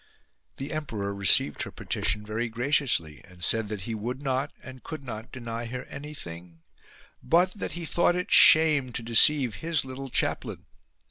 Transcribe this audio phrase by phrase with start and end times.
[0.57, 5.03] The emperor received her petition very graciously and said that he would not and could
[5.03, 6.63] not deny her anything;
[7.21, 10.65] but that he thought it shame to deceive his little chaplain.